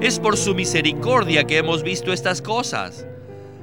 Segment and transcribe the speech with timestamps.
[0.00, 3.04] Es por su misericordia que hemos visto estas cosas.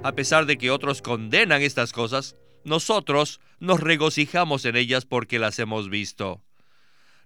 [0.03, 2.35] A pesar de que otros condenan estas cosas,
[2.65, 6.43] nosotros nos regocijamos en ellas porque las hemos visto.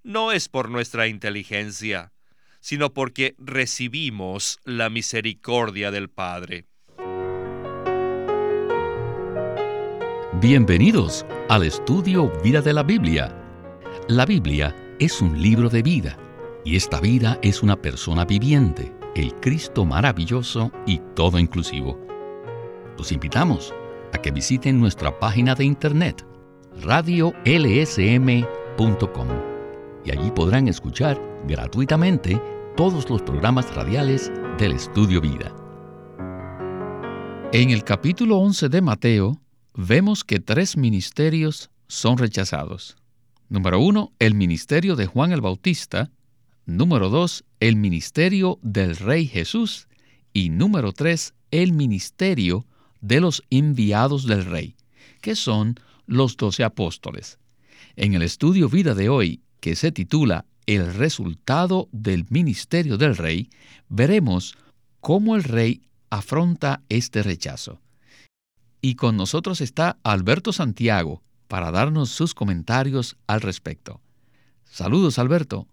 [0.03, 2.13] No es por nuestra inteligencia,
[2.59, 6.67] sino porque recibimos la misericordia del Padre.
[10.39, 13.35] Bienvenidos al estudio Vida de la Biblia.
[14.07, 16.15] La Biblia es un libro de vida
[16.63, 21.99] y esta vida es una persona viviente, el Cristo maravilloso y todo inclusivo.
[22.97, 23.73] Los invitamos
[24.13, 26.25] a que visiten nuestra página de internet
[26.81, 28.47] radiolsm.com
[30.05, 32.41] y allí podrán escuchar gratuitamente
[32.75, 35.53] todos los programas radiales del Estudio Vida.
[37.51, 39.41] En el capítulo 11 de Mateo
[39.73, 42.95] vemos que tres ministerios son rechazados.
[43.49, 46.11] Número uno, el ministerio de Juan el Bautista.
[46.65, 49.87] Número dos, el ministerio del Rey Jesús.
[50.33, 52.65] Y número tres, el ministerio
[53.01, 54.75] de los enviados del Rey,
[55.21, 55.75] que son
[56.05, 57.39] los doce apóstoles.
[57.95, 63.49] En el estudio vida de hoy, que se titula El resultado del ministerio del Rey,
[63.89, 64.55] veremos
[64.99, 67.81] cómo el Rey afronta este rechazo.
[68.81, 73.99] Y con nosotros está Alberto Santiago para darnos sus comentarios al respecto.
[74.63, 75.67] Saludos, Alberto.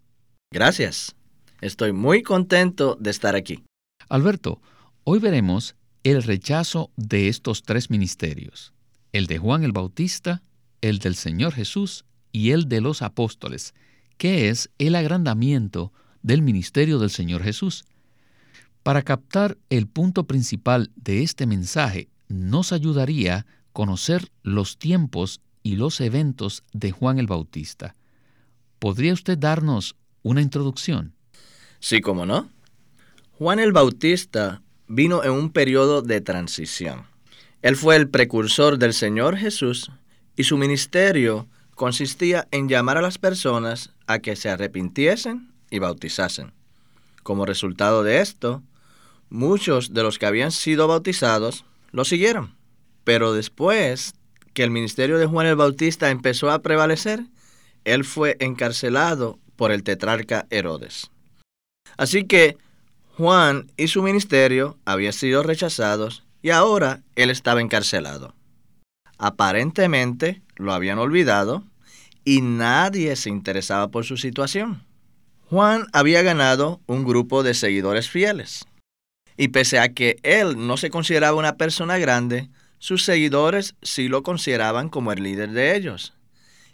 [0.50, 1.14] Gracias.
[1.60, 3.64] Estoy muy contento de estar aquí.
[4.08, 4.60] Alberto,
[5.04, 8.72] hoy veremos el rechazo de estos tres ministerios,
[9.12, 10.42] el de Juan el Bautista,
[10.82, 13.74] el del Señor Jesús y el de los apóstoles,
[14.18, 17.84] que es el agrandamiento del ministerio del Señor Jesús.
[18.82, 26.00] Para captar el punto principal de este mensaje nos ayudaría conocer los tiempos y los
[26.00, 27.96] eventos de Juan el Bautista.
[28.78, 31.15] ¿Podría usted darnos una introducción?
[31.80, 32.48] Sí, cómo no.
[33.38, 37.06] Juan el Bautista vino en un periodo de transición.
[37.62, 39.90] Él fue el precursor del Señor Jesús
[40.36, 46.52] y su ministerio consistía en llamar a las personas a que se arrepintiesen y bautizasen.
[47.22, 48.62] Como resultado de esto,
[49.30, 52.54] muchos de los que habían sido bautizados lo siguieron.
[53.04, 54.14] Pero después
[54.54, 57.26] que el ministerio de Juan el Bautista empezó a prevalecer,
[57.84, 61.10] él fue encarcelado por el tetrarca Herodes.
[61.96, 62.58] Así que
[63.16, 68.34] Juan y su ministerio habían sido rechazados y ahora él estaba encarcelado.
[69.18, 71.64] Aparentemente lo habían olvidado
[72.24, 74.82] y nadie se interesaba por su situación.
[75.48, 78.66] Juan había ganado un grupo de seguidores fieles.
[79.36, 84.22] Y pese a que él no se consideraba una persona grande, sus seguidores sí lo
[84.22, 86.14] consideraban como el líder de ellos.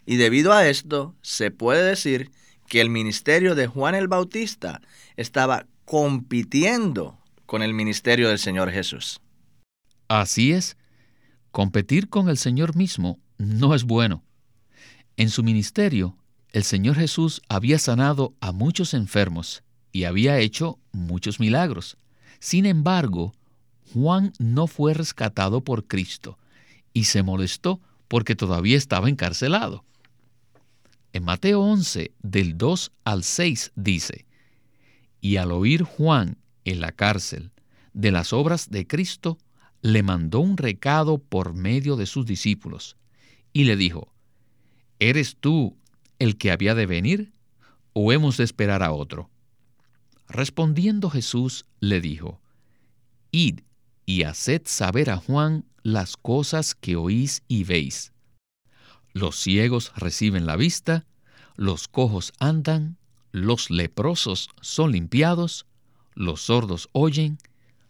[0.05, 2.31] Y debido a esto, se puede decir
[2.67, 4.81] que el ministerio de Juan el Bautista
[5.15, 9.19] estaba compitiendo con el ministerio del Señor Jesús.
[10.07, 10.77] Así es,
[11.51, 14.23] competir con el Señor mismo no es bueno.
[15.17, 16.17] En su ministerio,
[16.51, 21.97] el Señor Jesús había sanado a muchos enfermos y había hecho muchos milagros.
[22.39, 23.33] Sin embargo,
[23.93, 26.37] Juan no fue rescatado por Cristo
[26.93, 29.83] y se molestó porque todavía estaba encarcelado.
[31.13, 34.25] En Mateo 11, del 2 al 6 dice,
[35.23, 37.53] Y al oír Juan en la cárcel
[37.93, 39.37] de las obras de Cristo,
[39.81, 42.97] le mandó un recado por medio de sus discípulos,
[43.53, 44.13] y le dijo,
[44.99, 45.77] ¿Eres tú
[46.19, 47.31] el que había de venir
[47.93, 49.29] o hemos de esperar a otro?
[50.27, 52.41] Respondiendo Jesús le dijo,
[53.31, 53.61] Id
[54.05, 58.11] y haced saber a Juan las cosas que oís y veis.
[59.13, 61.05] Los ciegos reciben la vista,
[61.55, 62.97] los cojos andan,
[63.33, 65.65] los leprosos son limpiados,
[66.13, 67.39] los sordos oyen,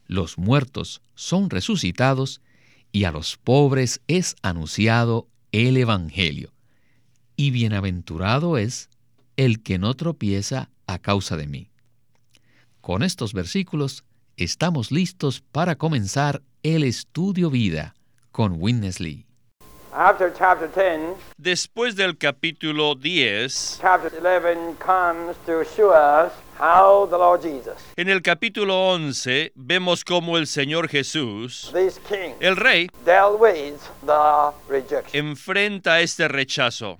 [0.07, 2.41] los muertos son resucitados,
[2.93, 6.53] y a los pobres es anunciado el Evangelio.
[7.35, 8.89] Y bienaventurado es
[9.35, 11.69] el que no tropieza a causa de mí.
[12.79, 14.05] Con estos versículos
[14.37, 17.95] estamos listos para comenzar el estudio vida
[18.31, 19.25] con Witness Lee.
[21.37, 23.81] Después del capítulo 10,
[27.95, 31.71] en el capítulo 11 vemos cómo el Señor Jesús,
[32.39, 32.89] el Rey,
[35.13, 36.99] enfrenta este rechazo.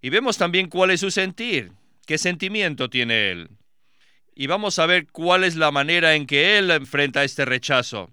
[0.00, 1.72] Y vemos también cuál es su sentir,
[2.06, 3.50] qué sentimiento tiene él
[4.34, 8.10] y vamos a ver cuál es la manera en que Él enfrenta este rechazo.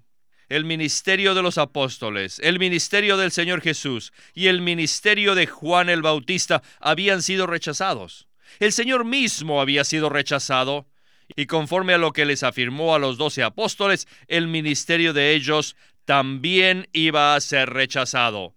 [0.50, 5.90] El ministerio de los apóstoles, el ministerio del Señor Jesús y el ministerio de Juan
[5.90, 8.28] el Bautista habían sido rechazados.
[8.60, 10.88] El Señor mismo había sido rechazado
[11.36, 15.76] Y conforme a lo que les afirmó a los doce apóstoles, el ministerio de ellos
[16.06, 18.56] también iba a ser rechazado.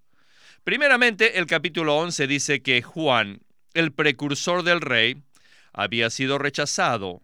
[0.65, 3.43] Primeramente, el capítulo 11 dice que Juan,
[3.75, 5.23] el precursor del rey,
[5.75, 7.21] había sido rechazado.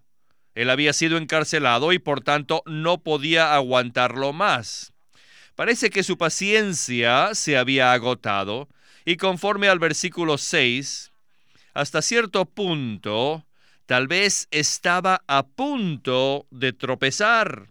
[0.58, 4.92] Él había sido encarcelado y por tanto no podía aguantarlo más.
[5.54, 8.68] Parece que su paciencia se había agotado
[9.04, 11.12] y conforme al versículo 6,
[11.74, 13.46] hasta cierto punto,
[13.86, 17.68] tal vez estaba a punto de tropezar.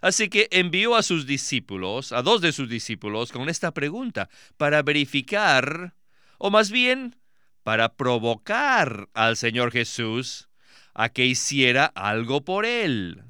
[0.00, 4.82] Así que envió a sus discípulos, a dos de sus discípulos, con esta pregunta, para
[4.82, 5.92] verificar,
[6.38, 7.16] o más bien,
[7.62, 10.49] para provocar al Señor Jesús
[10.94, 13.22] a que hiciera algo por él.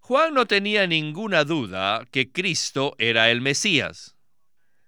[0.00, 4.16] Juan no tenía ninguna duda que Cristo era el Mesías.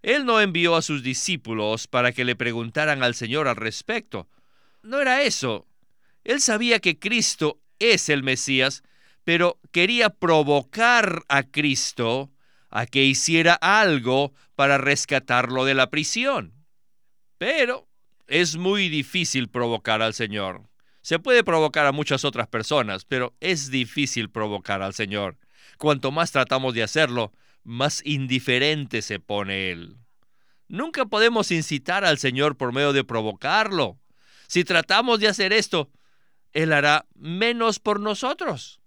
[0.02, 4.28] Él no envió a sus discípulos para que le preguntaran al Señor al respecto.
[4.82, 5.66] No era eso.
[6.24, 8.82] Él sabía que Cristo es el Mesías
[9.24, 12.30] pero quería provocar a Cristo
[12.70, 16.66] a que hiciera algo para rescatarlo de la prisión.
[17.38, 17.88] Pero
[18.26, 20.68] es muy difícil provocar al Señor.
[21.04, 25.36] Se puede provocar a muchas otras personas, pero es difícil provocar al Señor.
[25.76, 27.30] Cuanto más tratamos de hacerlo,
[27.62, 29.98] más indiferente se pone Él.
[30.66, 34.00] Nunca podemos incitar al Señor por medio de provocarlo.
[34.46, 35.90] Si tratamos de hacer esto,
[36.54, 38.80] Él hará menos por nosotros.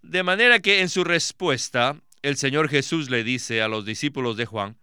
[0.00, 4.46] De manera que en su respuesta, el Señor Jesús le dice a los discípulos de
[4.46, 4.78] Juan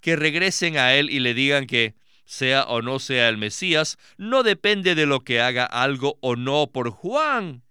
[0.00, 1.96] que regresen a Él y le digan que,
[2.28, 6.66] sea o no sea el Mesías, no depende de lo que haga algo o no
[6.66, 7.62] por Juan,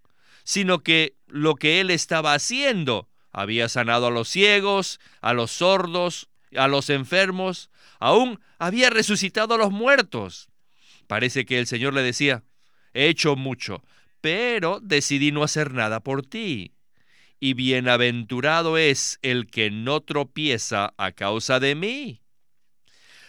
[0.42, 6.28] sino que lo que Él estaba haciendo, había sanado a los ciegos, a los sordos,
[6.56, 7.70] a los enfermos,
[8.00, 10.48] aún había resucitado a los muertos.
[11.06, 12.42] Parece que el Señor le decía,
[12.94, 13.84] he hecho mucho,
[14.20, 16.72] pero decidí no hacer nada por ti
[17.40, 22.22] y bienaventurado es el que no tropieza a causa de mí.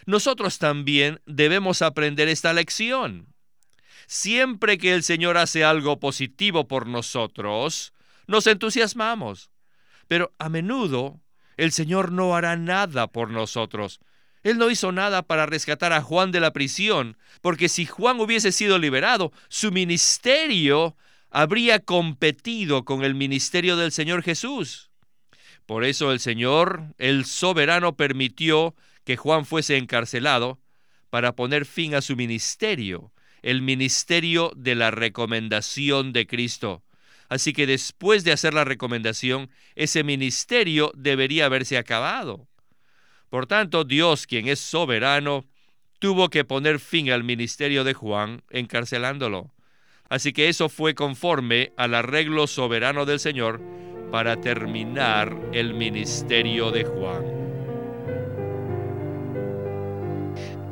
[0.10, 3.28] Nosotros también debemos aprender esta lección.
[4.08, 7.94] Siempre que el Señor hace algo positivo por nosotros,
[8.26, 9.52] nos entusiasmamos.
[10.08, 11.22] Pero a menudo
[11.58, 14.00] el Señor no hará nada por nosotros.
[14.42, 18.52] Él no hizo nada para rescatar a Juan de la prisión, porque si Juan hubiese
[18.52, 20.98] sido liberado, su ministerio
[21.30, 24.90] habría competido con el ministerio del Señor Jesús.
[25.68, 28.74] Por eso el Señor, el soberano, permitió
[29.10, 30.60] que Juan fuese encarcelado
[31.10, 33.12] para poner fin a su ministerio,
[33.42, 36.84] el ministerio de la recomendación de Cristo.
[37.28, 42.48] Así que después de hacer la recomendación, ese ministerio debería haberse acabado.
[43.32, 45.44] Por tanto, Dios, quien es soberano,
[45.98, 49.52] tuvo que poner fin al ministerio de Juan encarcelándolo.
[50.08, 53.60] Así que eso fue conforme al arreglo soberano del Señor
[54.12, 57.39] para terminar el ministerio de Juan.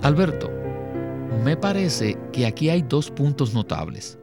[0.04, 0.52] Alberto,
[1.44, 4.20] me parece que aquí hay dos puntos notables.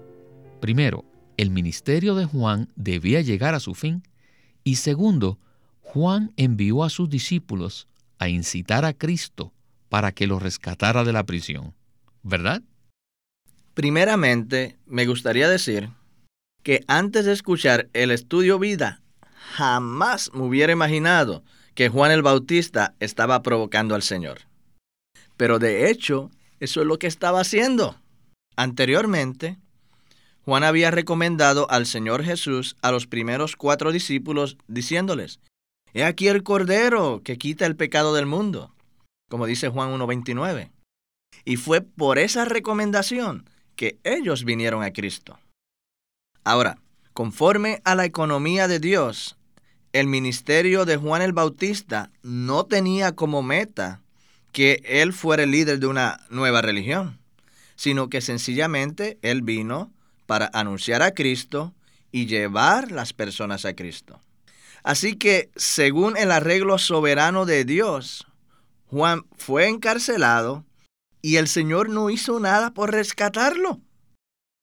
[0.60, 1.04] Primero,
[1.36, 4.02] el ministerio de Juan debía llegar a su fin.
[4.62, 5.38] Y segundo,
[5.80, 7.88] Juan envió a sus discípulos
[8.18, 9.52] a incitar a Cristo
[9.88, 11.74] para que lo rescatara de la prisión.
[12.22, 12.62] ¿Verdad?
[13.74, 15.90] Primeramente, me gustaría decir
[16.62, 19.02] que antes de escuchar el estudio vida,
[19.56, 21.42] jamás me hubiera imaginado
[21.74, 24.42] que Juan el Bautista estaba provocando al Señor.
[25.36, 27.96] Pero de hecho, eso es lo que estaba haciendo.
[28.56, 29.58] Anteriormente,
[30.44, 35.40] Juan había recomendado al Señor Jesús a los primeros cuatro discípulos diciéndoles,
[35.94, 38.74] He aquí el Cordero que quita el pecado del mundo,
[39.30, 40.70] como dice Juan 1.29.
[41.44, 45.38] Y fue por esa recomendación que ellos vinieron a Cristo.
[46.44, 46.78] Ahora,
[47.12, 49.36] conforme a la economía de Dios,
[49.92, 54.02] el ministerio de Juan el Bautista no tenía como meta
[54.54, 57.18] que él fuera el líder de una nueva religión,
[57.76, 59.92] sino que sencillamente él vino
[60.24, 61.74] para anunciar a Cristo
[62.12, 64.22] y llevar las personas a Cristo.
[64.84, 68.26] Así que, según el arreglo soberano de Dios,
[68.86, 70.64] Juan fue encarcelado
[71.20, 73.80] y el Señor no hizo nada por rescatarlo.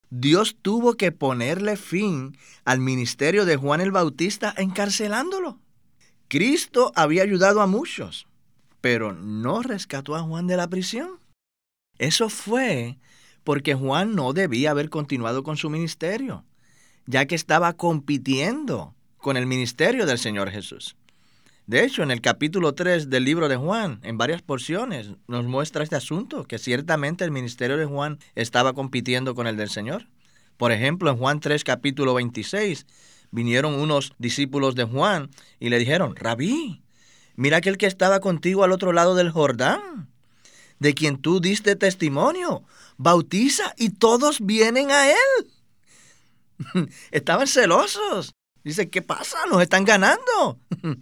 [0.10, 5.60] Dios tuvo que ponerle fin al ministerio de Juan el Bautista encarcelándolo.
[6.30, 8.28] Cristo había ayudado a muchos,
[8.82, 11.20] pero no rescató a Juan de la prisión.
[11.98, 12.98] Eso fue
[13.44, 16.44] porque Juan no debía haber continuado con su ministerio,
[17.06, 20.96] ya que estaba compitiendo con el ministerio del Señor Jesús.
[21.68, 25.84] De hecho, en el capítulo 3 del libro de Juan, en varias porciones, nos muestra
[25.84, 30.08] este asunto, que ciertamente el ministerio de Juan estaba compitiendo con el del Señor.
[30.58, 32.86] Por ejemplo, en Juan 3, capítulo 26,
[33.32, 36.82] vinieron unos discípulos de Juan y le dijeron, Rabí,
[37.42, 40.08] mira aquel que estaba contigo al otro lado del Jordán,
[40.78, 42.64] de quien tú diste testimonio,
[42.98, 45.48] bautiza y todos vienen a él.
[47.12, 48.36] Estaban celosos.
[48.64, 49.40] Dice, ¿qué pasa?
[49.50, 50.60] Nos están ganando.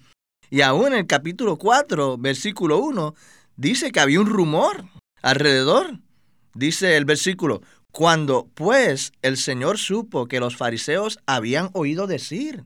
[0.50, 3.16] y aún en el capítulo 4, versículo 1,
[3.58, 4.86] dice que había un rumor
[5.22, 6.00] alrededor.
[6.54, 12.64] Dice el versículo, cuando pues el Señor supo que los fariseos habían oído decir,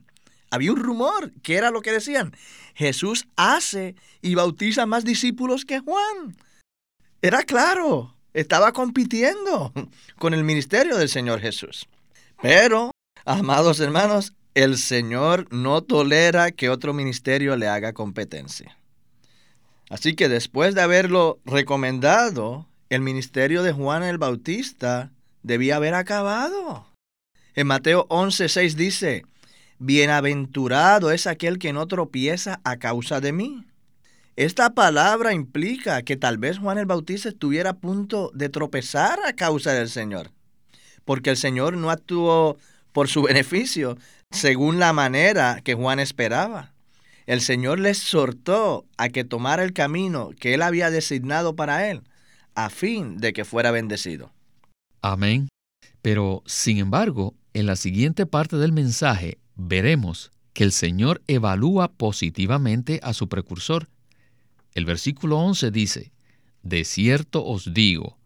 [0.54, 2.34] había un rumor, ¿qué era lo que decían?
[2.74, 6.36] Jesús hace y bautiza más discípulos que Juan.
[7.22, 9.72] Era claro, estaba compitiendo
[10.18, 11.86] con el ministerio del Señor Jesús.
[12.42, 12.90] Pero,
[13.24, 18.78] amados hermanos, el Señor no tolera que otro ministerio le haga competencia.
[19.90, 25.10] Así que después de haberlo recomendado, el ministerio de Juan el Bautista
[25.42, 26.86] debía haber acabado.
[27.54, 29.24] En Mateo 11:6 dice,
[29.86, 33.66] Bienaventurado es aquel que no tropieza a causa de mí.
[34.34, 39.34] Esta palabra implica que tal vez Juan el Bautista estuviera a punto de tropezar a
[39.34, 40.30] causa del Señor,
[41.04, 42.56] porque el Señor no actuó
[42.92, 43.98] por su beneficio
[44.30, 46.72] según la manera que Juan esperaba.
[47.26, 52.00] El Señor le exhortó a que tomara el camino que él había designado para él,
[52.54, 54.32] a fin de que fuera bendecido.
[55.02, 55.48] Amén.
[56.00, 63.00] Pero, sin embargo, en la siguiente parte del mensaje veremos que el Señor evalúa positivamente
[63.02, 63.88] a su precursor.
[64.74, 66.12] El versículo 11 dice,
[66.62, 68.18] De cierto os digo,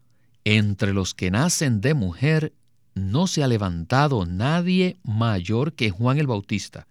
[0.44, 2.52] entre los que nacen de mujer
[2.94, 6.86] no se ha levantado nadie mayor que Juan el Bautista,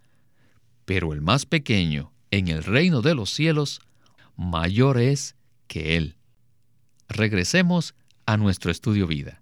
[0.85, 3.81] pero el más pequeño en el reino de los cielos
[4.35, 5.35] mayor es
[5.67, 6.15] que él.
[7.09, 9.41] Regresemos a nuestro estudio vida.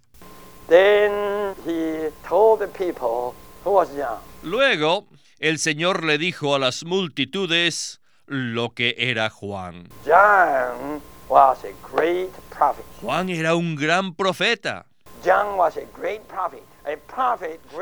[4.43, 5.07] Luego,
[5.39, 9.89] el Señor le dijo a las multitudes lo que era Juan.
[13.01, 14.86] Juan era un gran profeta.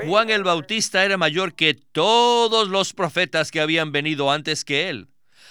[0.08, 5.10] Juan el Bautista era mayor que todos los profetas que habían venido antes que él,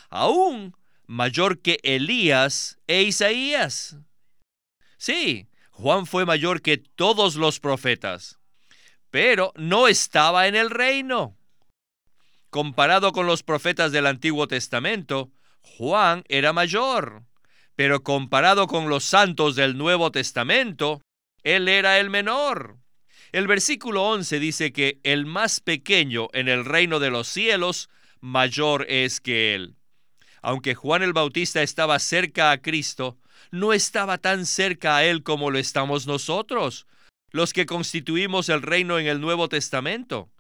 [0.09, 0.75] aún
[1.07, 3.97] mayor que Elías e Isaías.
[4.97, 8.39] Sí, Juan fue mayor que todos los profetas,
[9.13, 11.37] pero no estaba en el reino.
[12.49, 17.23] Comparado con los profetas del Antiguo Testamento, Juan era mayor,
[17.77, 21.03] pero comparado con los santos del Nuevo Testamento,
[21.43, 22.79] él era el menor.
[23.33, 27.91] El versículo 11 dice que el más pequeño en el reino de los cielos
[28.21, 29.77] mayor es que él.
[30.41, 33.19] Aunque Juan el Bautista estaba cerca a Cristo,
[33.51, 36.87] no estaba tan cerca a Él como lo estamos nosotros,
[37.33, 40.31] los que constituimos el reino en el Nuevo Testamento,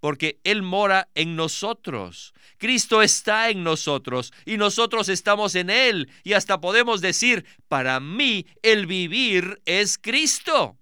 [0.00, 2.34] porque Él mora en nosotros.
[2.58, 8.46] Cristo está en nosotros y nosotros estamos en Él y hasta podemos decir, para mí
[8.62, 10.76] el vivir es Cristo.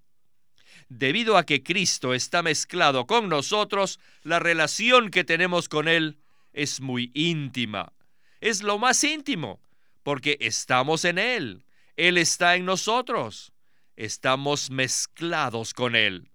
[0.89, 6.17] Debido a que Cristo está mezclado con nosotros, la relación que tenemos con Él
[6.51, 7.93] es muy íntima.
[8.41, 9.61] Es lo más íntimo,
[10.01, 11.65] porque estamos en Él.
[11.95, 13.51] Él está en nosotros.
[13.99, 16.31] Estamos mezclados con Él.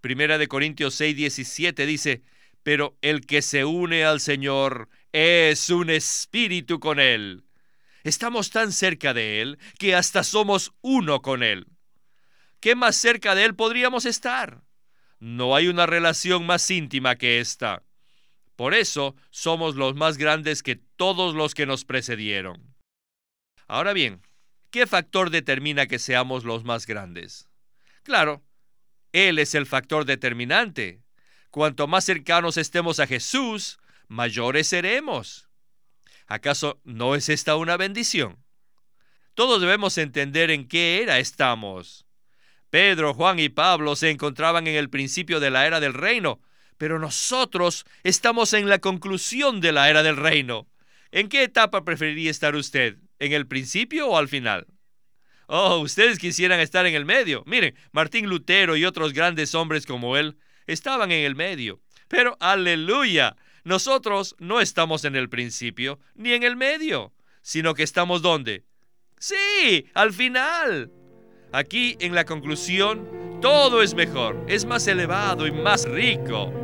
[0.00, 2.22] Primera de Corintios 6, 17 dice,
[2.62, 7.42] pero el que se une al Señor es un espíritu con Él.
[8.04, 11.66] Estamos tan cerca de Él que hasta somos uno con Él.
[12.60, 14.62] ¿Qué más cerca de Él podríamos estar?
[15.18, 17.82] No hay una relación más íntima que esta.
[18.54, 22.76] Por eso somos los más grandes que todos los que nos precedieron.
[23.66, 24.22] Ahora bien,
[24.70, 27.48] ¿Qué factor determina que seamos los más grandes?
[28.04, 28.44] Claro,
[29.12, 31.02] Él es el factor determinante.
[31.50, 35.48] Cuanto más cercanos estemos a Jesús, mayores seremos.
[36.28, 38.44] ¿Acaso no es esta una bendición?
[39.34, 42.06] Todos debemos entender en qué era estamos.
[42.70, 46.40] Pedro, Juan y Pablo se encontraban en el principio de la era del reino,
[46.78, 50.68] pero nosotros estamos en la conclusión de la era del reino.
[51.10, 52.98] ¿En qué etapa preferiría estar usted?
[53.20, 54.66] ¿En el principio o al final?
[55.46, 57.42] Oh, ustedes quisieran estar en el medio.
[57.46, 61.80] Miren, Martín Lutero y otros grandes hombres como él estaban en el medio.
[62.08, 67.12] Pero aleluya, nosotros no estamos en el principio ni en el medio,
[67.42, 68.64] sino que estamos ¿dónde?
[69.18, 70.90] Sí, al final.
[71.52, 76.54] Aquí en la conclusión, todo es mejor, es más elevado y más rico.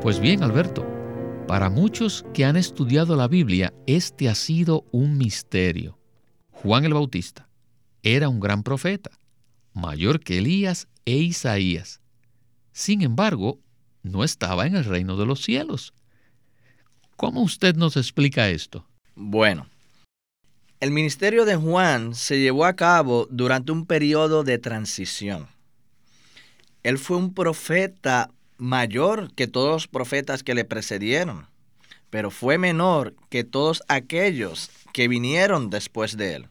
[0.00, 0.99] Pues bien, Alberto,
[1.50, 5.98] para muchos que han estudiado la Biblia, este ha sido un misterio.
[6.52, 7.48] Juan el Bautista
[8.04, 9.10] era un gran profeta,
[9.72, 12.00] mayor que Elías e Isaías.
[12.70, 13.58] Sin embargo,
[14.04, 15.92] no estaba en el reino de los cielos.
[17.16, 18.86] ¿Cómo usted nos explica esto?
[19.16, 19.66] Bueno,
[20.78, 25.48] el ministerio de Juan se llevó a cabo durante un periodo de transición.
[26.84, 28.30] Él fue un profeta
[28.60, 31.48] mayor que todos los profetas que le precedieron,
[32.10, 36.48] pero fue menor que todos aquellos que vinieron después de él.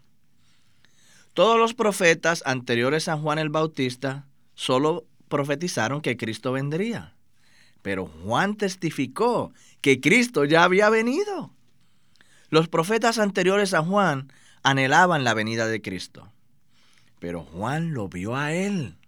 [1.33, 4.25] Todos los profetas anteriores a Juan el Bautista
[4.55, 7.13] solo profetizaron que Cristo vendría,
[7.81, 11.53] pero Juan testificó que Cristo ya había venido.
[12.49, 16.31] Los profetas anteriores a Juan anhelaban la venida de Cristo,
[17.19, 18.98] pero Juan lo vio a él.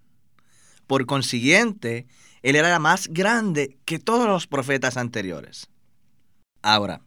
[0.91, 2.05] Por consiguiente,
[2.41, 5.69] él era más grande que todos los profetas anteriores.
[6.62, 7.00] Ahora,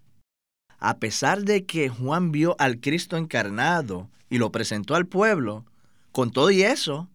[0.79, 5.67] a pesar de que Juan vio al Cristo encarnado y lo presentó al pueblo,
[6.13, 7.11] con todo y eso,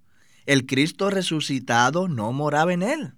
[0.45, 3.13] el Cristo resucitado no moraba en él,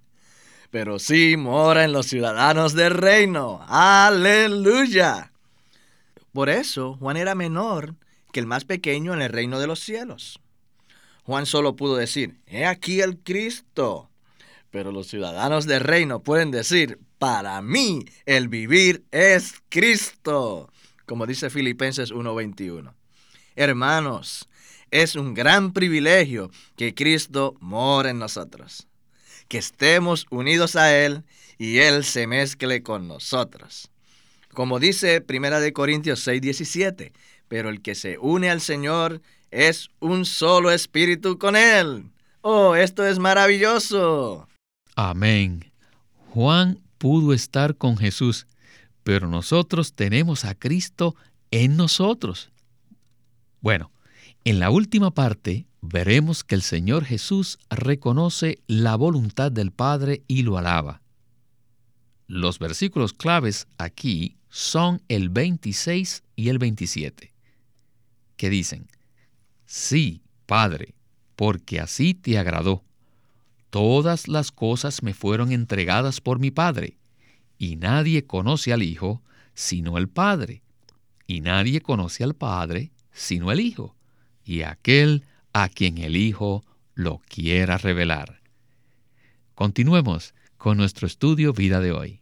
[0.70, 3.62] pero sí mora en los ciudadanos del reino.
[3.68, 5.30] Aleluya.
[6.32, 7.96] Por eso Juan era menor
[8.32, 10.40] que el más pequeño en el reino de los cielos.
[11.24, 14.10] Juan solo pudo decir, he aquí el Cristo.
[14.70, 20.70] Pero los ciudadanos del reino pueden decir, para mí el vivir es Cristo,
[21.06, 22.94] como dice Filipenses 1:21.
[23.54, 24.48] Hermanos,
[24.90, 28.88] es un gran privilegio que Cristo mora en nosotros,
[29.48, 31.24] que estemos unidos a Él
[31.58, 33.90] y Él se mezcle con nosotros.
[34.52, 37.12] Como dice Primera de Corintios 6:17,
[37.48, 39.20] pero el que se une al Señor
[39.52, 42.10] es un solo espíritu con Él.
[42.40, 44.48] Oh, esto es maravilloso.
[44.96, 45.70] Amén.
[46.30, 48.46] Juan pudo estar con Jesús,
[49.04, 51.14] pero nosotros tenemos a Cristo
[51.50, 52.50] en nosotros.
[53.60, 53.92] Bueno,
[54.44, 60.42] en la última parte veremos que el Señor Jesús reconoce la voluntad del Padre y
[60.42, 61.02] lo alaba.
[62.26, 67.32] Los versículos claves aquí son el 26 y el 27,
[68.36, 68.88] que dicen,
[69.74, 70.94] Sí, Padre,
[71.34, 72.84] porque así te agradó.
[73.70, 76.98] Todas las cosas me fueron entregadas por mi Padre,
[77.56, 79.22] y nadie conoce al Hijo
[79.54, 80.60] sino el Padre,
[81.26, 83.96] y nadie conoce al Padre sino el Hijo,
[84.44, 88.42] y aquel a quien el Hijo lo quiera revelar.
[89.54, 92.21] Continuemos con nuestro estudio vida de hoy.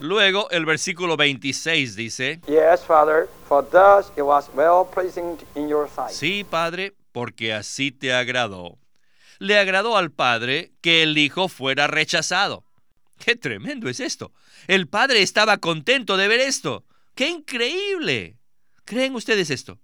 [0.00, 2.40] Luego el versículo 26 dice,
[6.10, 8.78] Sí, Padre, porque así te agradó.
[9.38, 12.64] Le agradó al Padre que el Hijo fuera rechazado.
[13.18, 14.32] ¡Qué tremendo es esto!
[14.66, 16.84] El Padre estaba contento de ver esto.
[17.14, 18.36] ¡Qué increíble!
[18.84, 19.80] ¿Creen ustedes esto?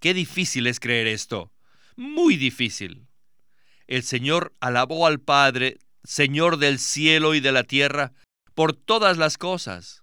[0.00, 1.52] Qué difícil es creer esto.
[1.96, 3.06] Muy difícil.
[3.86, 8.12] El Señor alabó al Padre, Señor del cielo y de la tierra,
[8.54, 10.02] por todas las cosas.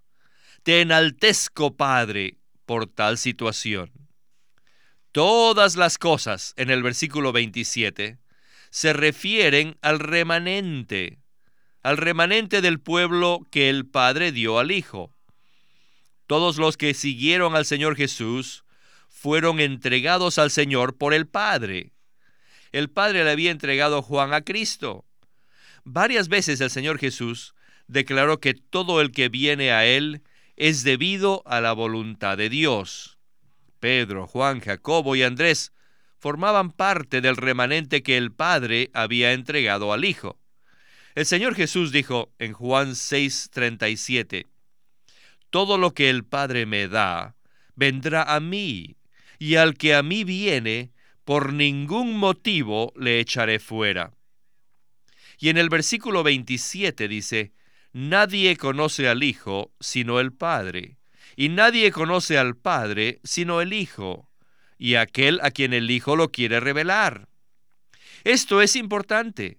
[0.62, 3.90] Te enaltezco, Padre, por tal situación.
[5.12, 8.18] Todas las cosas en el versículo 27
[8.70, 11.18] se refieren al remanente,
[11.82, 15.12] al remanente del pueblo que el Padre dio al Hijo.
[16.26, 18.64] Todos los que siguieron al Señor Jesús
[19.08, 21.92] fueron entregados al Señor por el Padre.
[22.70, 25.04] El Padre le había entregado Juan a Cristo.
[25.82, 27.54] Varias veces el Señor Jesús
[27.90, 30.22] declaró que todo el que viene a Él
[30.56, 33.18] es debido a la voluntad de Dios.
[33.80, 35.72] Pedro, Juan, Jacobo y Andrés
[36.18, 40.38] formaban parte del remanente que el Padre había entregado al Hijo.
[41.14, 44.46] El Señor Jesús dijo en Juan 6:37,
[45.50, 47.34] Todo lo que el Padre me da,
[47.74, 48.96] vendrá a mí,
[49.38, 50.92] y al que a mí viene,
[51.24, 54.12] por ningún motivo le echaré fuera.
[55.38, 57.52] Y en el versículo 27 dice,
[57.92, 60.98] Nadie conoce al Hijo sino el Padre,
[61.36, 64.30] y nadie conoce al Padre sino el Hijo,
[64.78, 67.28] y aquel a quien el Hijo lo quiere revelar.
[68.24, 69.58] Esto es importante.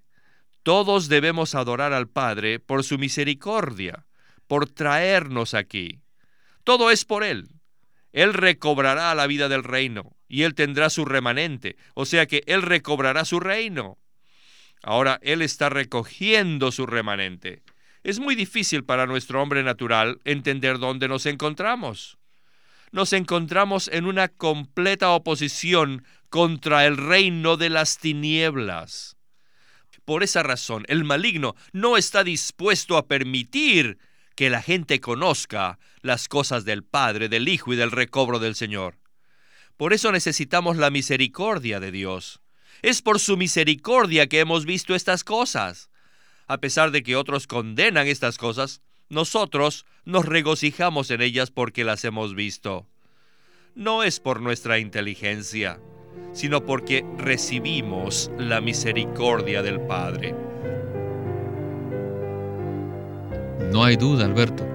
[0.64, 4.06] Todos debemos adorar al Padre por su misericordia,
[4.48, 6.02] por traernos aquí.
[6.64, 7.50] Todo es por Él.
[8.14, 12.62] Él recobrará la vida del reino y Él tendrá su remanente, o sea que Él
[12.62, 13.98] recobrará su reino.
[14.84, 17.64] Ahora Él está recogiendo su remanente.
[18.04, 22.18] Es muy difícil para nuestro hombre natural entender dónde nos encontramos.
[22.92, 29.18] Nos encontramos en una completa oposición contra el reino de las tinieblas.
[30.04, 34.00] Por esa razón, el maligno no está dispuesto a permitir
[34.36, 38.98] que la gente conozca las cosas del Padre, del Hijo y del recobro del Señor.
[39.78, 42.42] Por eso necesitamos la misericordia de Dios.
[42.82, 45.91] Es por su misericordia que hemos visto estas cosas.
[46.52, 52.04] A pesar de que otros condenan estas cosas, nosotros nos regocijamos en ellas porque las
[52.04, 52.90] hemos visto.
[53.74, 55.80] No es por nuestra inteligencia,
[56.34, 60.36] sino porque recibimos la misericordia del Padre.
[63.72, 64.68] No hay duda, Alberto.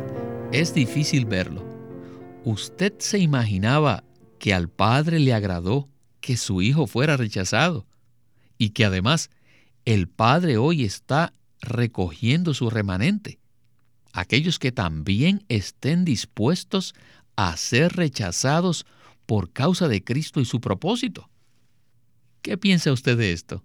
[0.52, 1.62] Es difícil verlo.
[2.42, 4.02] ¿Usted se imaginaba
[4.38, 5.90] que al Padre le agradó
[6.22, 7.84] que su Hijo fuera rechazado
[8.56, 9.28] y que además
[9.84, 11.34] el Padre hoy está
[11.66, 13.38] recogiendo su remanente?
[14.12, 16.94] Aquellos que también estén dispuestos
[17.36, 18.86] a ser rechazados
[19.26, 21.28] por causa de Cristo y su propósito.
[22.42, 23.62] ¿Qué piensa usted de esto?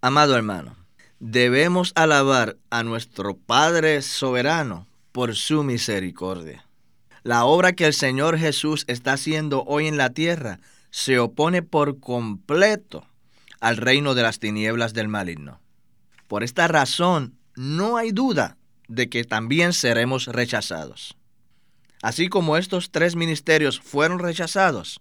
[0.00, 0.76] Amado hermano,
[1.18, 6.66] debemos alabar a nuestro Padre soberano por su misericordia.
[7.22, 12.00] La obra que el Señor Jesús está haciendo hoy en la tierra se opone por
[12.00, 13.06] completo
[13.60, 15.60] al reino de las tinieblas del maligno.
[16.30, 21.16] Por esta razón, no hay duda de que también seremos rechazados.
[22.02, 25.00] Así como estos tres ministerios fueron rechazados,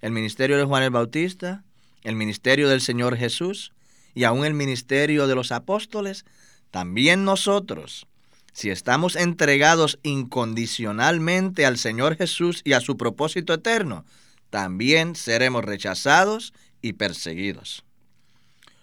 [0.00, 1.62] el ministerio de Juan el Bautista,
[2.02, 3.72] el ministerio del Señor Jesús
[4.14, 6.24] y aún el ministerio de los apóstoles,
[6.72, 8.08] también nosotros
[8.52, 14.04] si estamos entregados incondicionalmente al Señor Jesús y a su propósito eterno,
[14.50, 17.84] también seremos rechazados y perseguidos.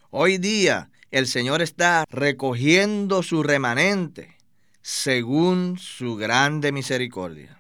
[0.10, 4.38] Hoy día el Señor está recogiendo su remanente
[4.82, 7.60] según su grande misericordia.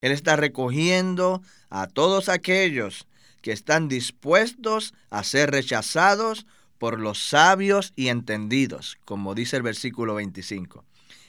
[0.00, 3.06] Él está recogiendo a todos aquellos
[3.40, 6.46] que están dispuestos a ser rechazados
[6.78, 10.84] por los sabios y entendidos, como dice el versículo 25.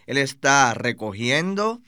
[0.08, 1.82] Él está recogiendo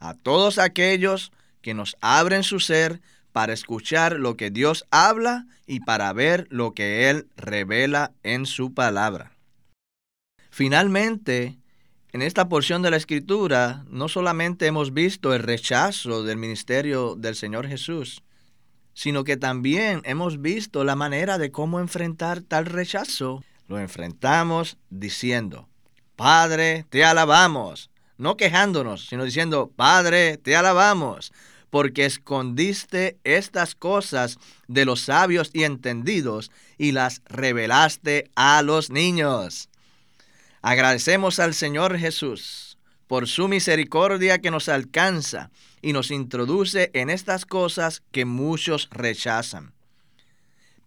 [0.00, 3.00] a todos aquellos que nos abren su ser
[3.32, 8.74] para escuchar lo que Dios habla y para ver lo que Él revela en su
[8.74, 9.32] palabra.
[10.50, 11.58] Finalmente,
[12.12, 17.36] en esta porción de la Escritura, no solamente hemos visto el rechazo del ministerio del
[17.36, 18.22] Señor Jesús,
[18.94, 23.44] sino que también hemos visto la manera de cómo enfrentar tal rechazo.
[23.68, 25.68] Lo enfrentamos diciendo,
[26.16, 27.90] Padre, te alabamos.
[28.16, 31.32] No quejándonos, sino diciendo, Padre, te alabamos,
[31.70, 39.68] porque escondiste estas cosas de los sabios y entendidos y las revelaste a los niños.
[40.62, 45.50] Agradecemos al Señor Jesús por su misericordia que nos alcanza
[45.80, 49.72] y nos introduce en estas cosas que muchos rechazan.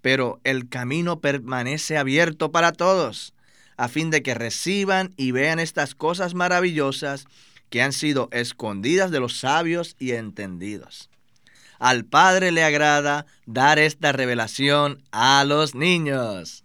[0.01, 3.33] Pero el camino permanece abierto para todos
[3.81, 7.25] a fin de que reciban y vean estas cosas maravillosas
[7.71, 11.09] que han sido escondidas de los sabios y entendidos.
[11.79, 16.63] Al Padre le agrada dar esta revelación a los niños.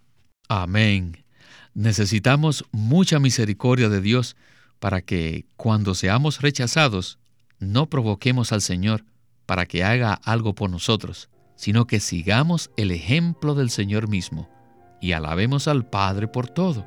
[0.48, 1.24] Amén.
[1.72, 4.36] Necesitamos mucha misericordia de Dios
[4.78, 7.18] para que cuando seamos rechazados
[7.58, 9.04] no provoquemos al Señor
[9.46, 14.50] para que haga algo por nosotros, sino que sigamos el ejemplo del Señor mismo
[15.00, 16.84] y alabemos al Padre por todo.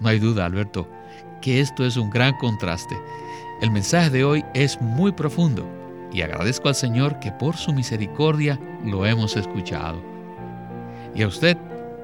[0.00, 0.88] No hay duda, Alberto,
[1.40, 2.96] que esto es un gran contraste.
[3.60, 5.66] El mensaje de hoy es muy profundo
[6.12, 10.00] y agradezco al Señor que por su misericordia lo hemos escuchado.
[11.14, 11.56] Y a usted,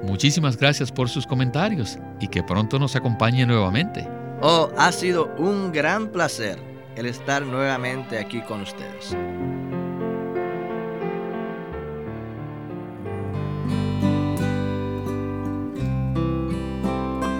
[0.03, 4.07] muchísimas gracias por sus comentarios y que pronto nos acompañe nuevamente.
[4.41, 6.59] Oh, ha sido un gran placer
[6.95, 9.15] el estar nuevamente aquí con ustedes.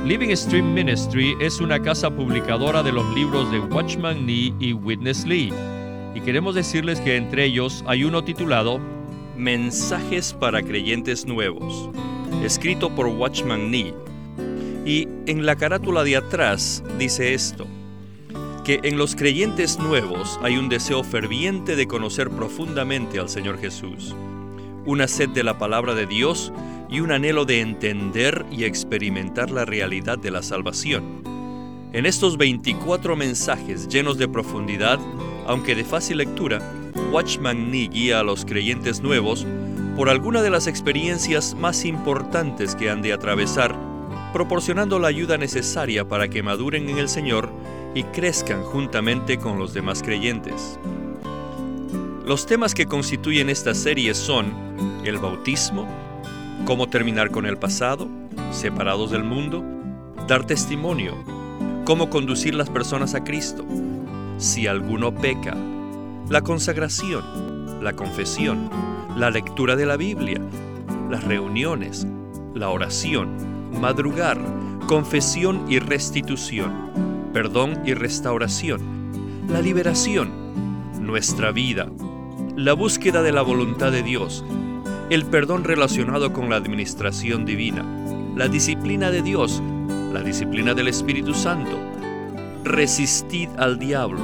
[0.06, 5.26] Living Stream Ministry es una casa publicadora de los libros de Watchman Nee y Witness
[5.26, 5.52] Lee.
[6.14, 8.80] Y queremos decirles que entre ellos hay uno titulado
[9.36, 11.90] Mensajes para Creyentes Nuevos,
[12.44, 13.96] escrito por Watchman Nee.
[14.86, 17.66] Y en la carátula de atrás dice esto,
[18.64, 24.16] que en los creyentes nuevos hay un deseo ferviente de conocer profundamente al Señor Jesús,
[24.86, 26.54] una sed de la palabra de Dios
[26.90, 31.24] y un anhelo de entender y experimentar la realidad de la salvación.
[31.94, 35.00] En estos 24 mensajes llenos de profundidad,
[35.48, 36.60] aunque de fácil lectura,
[37.12, 39.46] Watchman Nee guía a los creyentes nuevos
[39.96, 43.76] por alguna de las experiencias más importantes que han de atravesar,
[44.34, 47.50] proporcionando la ayuda necesaria para que maduren en el Señor
[47.94, 50.78] y crezcan juntamente con los demás creyentes.
[52.26, 54.52] Los temas que constituyen esta serie son
[55.06, 55.88] el bautismo,
[56.66, 58.08] cómo terminar con el pasado,
[58.52, 59.64] separados del mundo,
[60.28, 61.14] dar testimonio,
[61.86, 63.64] cómo conducir las personas a Cristo,
[64.38, 65.56] si alguno peca,
[66.28, 68.72] la consagración, la confesión,
[69.16, 70.42] la lectura de la Biblia,
[71.10, 72.08] las reuniones,
[72.56, 73.38] la oración,
[73.80, 74.40] madrugar,
[74.88, 76.90] confesión y restitución,
[77.32, 78.82] perdón y restauración,
[79.50, 80.32] la liberación,
[81.00, 81.92] nuestra vida,
[82.56, 84.44] la búsqueda de la voluntad de Dios,
[85.10, 87.86] el perdón relacionado con la administración divina,
[88.36, 89.62] la disciplina de Dios,
[90.12, 91.78] la disciplina del Espíritu Santo,
[92.64, 94.20] resistid al diablo,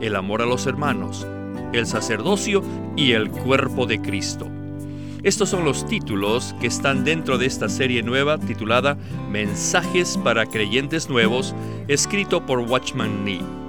[0.00, 1.26] el amor a los hermanos,
[1.74, 2.62] el sacerdocio
[2.96, 4.48] y el cuerpo de Cristo.
[5.22, 8.96] Estos son los títulos que están dentro de esta serie nueva titulada
[9.30, 11.54] Mensajes para Creyentes Nuevos,
[11.86, 13.61] escrito por Watchman Nee.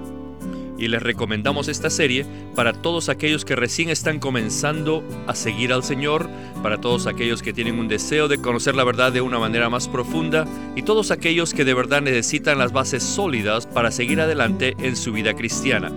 [0.84, 5.82] Y les recomendamos esta serie para todos aquellos que recién están comenzando a seguir al
[5.82, 6.30] Señor,
[6.62, 9.88] para todos aquellos que tienen un deseo de conocer la verdad de una manera más
[9.88, 14.98] profunda y todos aquellos que de verdad necesitan las bases sólidas para seguir adelante en
[14.98, 15.90] su vida cristiana.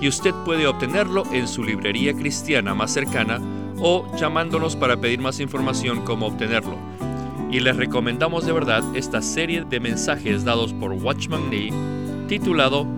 [0.00, 3.42] Y usted puede obtenerlo en su librería cristiana más cercana
[3.78, 6.78] o llamándonos para pedir más información cómo obtenerlo.
[7.50, 11.74] Y les recomendamos de verdad esta serie de mensajes dados por Watchman Nee
[12.26, 12.97] titulado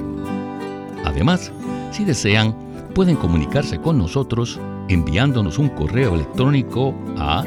[1.05, 1.51] Además,
[1.91, 2.55] si desean,
[2.95, 7.45] pueden comunicarse con nosotros enviándonos un correo electrónico a